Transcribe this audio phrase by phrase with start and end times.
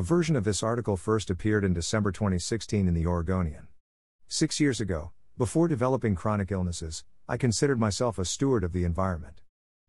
[0.00, 3.68] A version of this article first appeared in December 2016 in the Oregonian.
[4.28, 9.42] Six years ago, before developing chronic illnesses, I considered myself a steward of the environment.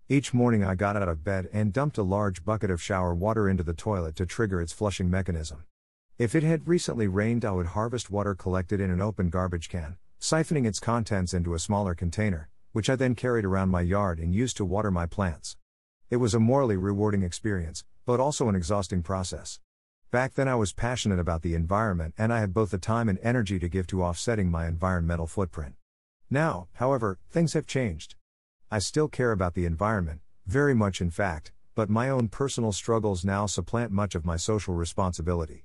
[0.09, 3.47] Each morning I got out of bed and dumped a large bucket of shower water
[3.47, 5.63] into the toilet to trigger its flushing mechanism.
[6.17, 9.95] If it had recently rained, I would harvest water collected in an open garbage can,
[10.19, 14.35] siphoning its contents into a smaller container, which I then carried around my yard and
[14.35, 15.55] used to water my plants.
[16.09, 19.61] It was a morally rewarding experience, but also an exhausting process.
[20.11, 23.17] Back then, I was passionate about the environment and I had both the time and
[23.23, 25.75] energy to give to offsetting my environmental footprint.
[26.29, 28.15] Now, however, things have changed.
[28.69, 33.23] I still care about the environment, very much in fact, but my own personal struggles
[33.23, 35.63] now supplant much of my social responsibility.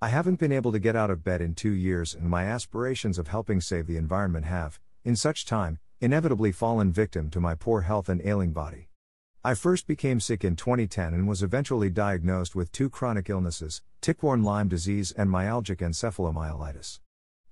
[0.00, 3.18] I haven't been able to get out of bed in two years, and my aspirations
[3.18, 7.82] of helping save the environment have, in such time, inevitably fallen victim to my poor
[7.82, 8.87] health and ailing body.
[9.48, 14.42] I first became sick in 2010 and was eventually diagnosed with two chronic illnesses tick-borne
[14.42, 17.00] Lyme disease and myalgic encephalomyelitis.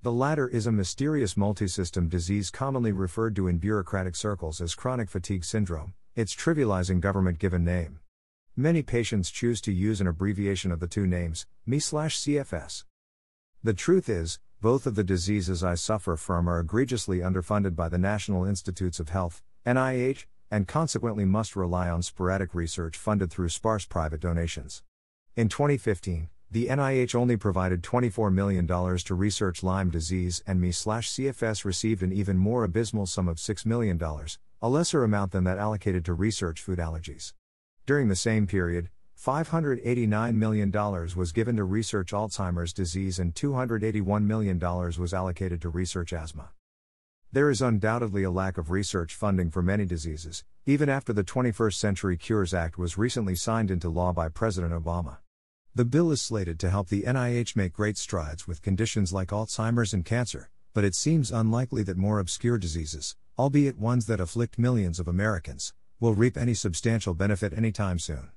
[0.02, 5.08] The latter is a mysterious multisystem disease commonly referred to in bureaucratic circles as chronic
[5.08, 8.00] fatigue syndrome, its trivializing government given name.
[8.54, 12.84] Many patients choose to use an abbreviation of the two names, ME/CFS.
[13.64, 17.96] The truth is, both of the diseases I suffer from are egregiously underfunded by the
[17.96, 23.84] National Institutes of Health, NIH, and consequently must rely on sporadic research funded through sparse
[23.84, 24.82] private donations.
[25.34, 32.02] In 2015, the NIH only provided $24 million to research Lyme disease, and ME/CFS received
[32.02, 34.00] an even more abysmal sum of $6 million,
[34.62, 37.32] a lesser amount than that allocated to research food allergies.
[37.84, 44.58] During the same period, $589 million was given to research Alzheimer's disease and $281 million
[44.58, 46.50] was allocated to research asthma.
[47.36, 51.74] There is undoubtedly a lack of research funding for many diseases, even after the 21st
[51.74, 55.18] Century Cures Act was recently signed into law by President Obama.
[55.74, 59.92] The bill is slated to help the NIH make great strides with conditions like Alzheimer's
[59.92, 64.98] and cancer, but it seems unlikely that more obscure diseases, albeit ones that afflict millions
[64.98, 68.30] of Americans, will reap any substantial benefit anytime soon.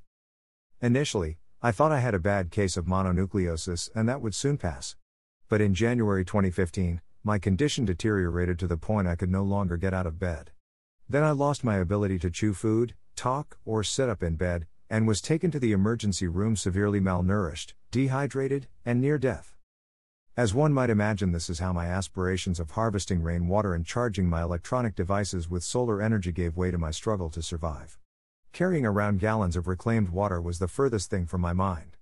[0.82, 4.98] Initially, I thought I had a bad case of mononucleosis and that would soon pass.
[5.48, 9.94] But in January 2015, my condition deteriorated to the point I could no longer get
[9.94, 10.52] out of bed.
[11.08, 15.08] Then I lost my ability to chew food, talk, or sit up in bed, and
[15.08, 19.56] was taken to the emergency room severely malnourished, dehydrated, and near death.
[20.38, 24.42] As one might imagine, this is how my aspirations of harvesting rainwater and charging my
[24.42, 28.00] electronic devices with solar energy gave way to my struggle to survive.
[28.54, 31.98] Carrying around gallons of reclaimed water was the furthest thing from my mind.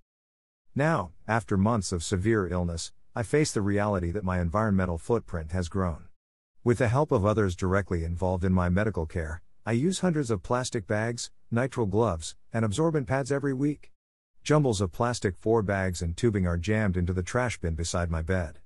[0.74, 5.68] Now, after months of severe illness, I face the reality that my environmental footprint has
[5.68, 6.04] grown.
[6.62, 10.42] With the help of others directly involved in my medical care, I use hundreds of
[10.42, 13.92] plastic bags, nitrile gloves, and absorbent pads every week.
[14.44, 18.22] Jumbles of plastic 4 bags and tubing are jammed into the trash bin beside my
[18.22, 18.60] bed.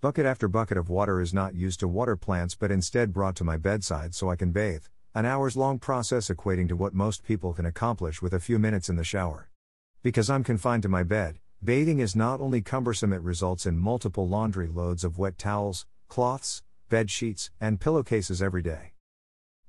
[0.00, 3.44] Bucket after bucket of water is not used to water plants but instead brought to
[3.44, 7.52] my bedside so I can bathe, an hours long process equating to what most people
[7.52, 9.48] can accomplish with a few minutes in the shower.
[10.02, 14.26] Because I'm confined to my bed, Bathing is not only cumbersome, it results in multiple
[14.26, 18.94] laundry loads of wet towels, cloths, bed sheets, and pillowcases every day.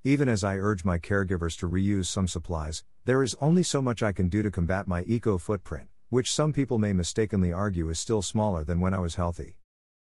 [0.04, 4.02] Even as I urge my caregivers to reuse some supplies, there is only so much
[4.02, 8.00] I can do to combat my eco footprint, which some people may mistakenly argue is
[8.00, 9.60] still smaller than when I was healthy.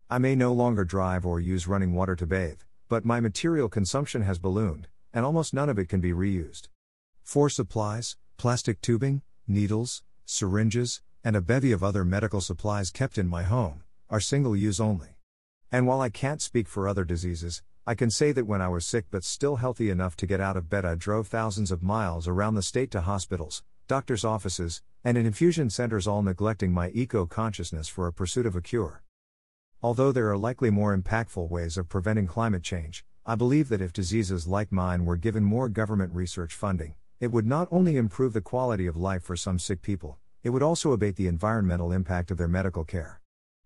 [0.09, 4.23] I may no longer drive or use running water to bathe, but my material consumption
[4.23, 6.69] has ballooned, and almost none of it can be reused.
[7.25, 13.29] For supplies, plastic tubing, needles, syringes, and a bevy of other medical supplies kept in
[13.29, 15.17] my home, are single use only.
[15.71, 18.87] And while I can't speak for other diseases, I can say that when I was
[18.87, 22.27] sick but still healthy enough to get out of bed, I drove thousands of miles
[22.27, 27.27] around the state to hospitals, doctors' offices, and in infusion centers, all neglecting my eco
[27.27, 29.03] consciousness for a pursuit of a cure.
[29.83, 33.93] Although there are likely more impactful ways of preventing climate change, I believe that if
[33.93, 38.41] diseases like mine were given more government research funding, it would not only improve the
[38.41, 42.39] quality of life for some sick people, it would also abate the environmental impact of
[42.39, 43.21] their medical care.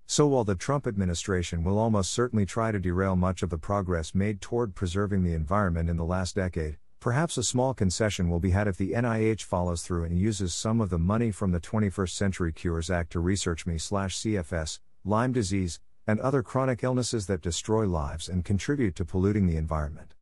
[0.07, 4.15] So while the Trump administration will almost certainly try to derail much of the progress
[4.15, 8.51] made toward preserving the environment in the last decade, perhaps a small concession will be
[8.51, 12.11] had if the NIH follows through and uses some of the money from the 21st
[12.11, 18.29] Century Cures Act to research ME/CFS, Lyme disease, and other chronic illnesses that destroy lives
[18.29, 20.15] and contribute to polluting the environment.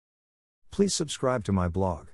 [0.71, 2.12] Please subscribe to my blog.